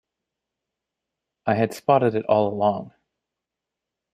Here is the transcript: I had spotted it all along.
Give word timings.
I 1.45 1.53
had 1.53 1.75
spotted 1.75 2.15
it 2.15 2.25
all 2.25 2.51
along. 2.51 2.91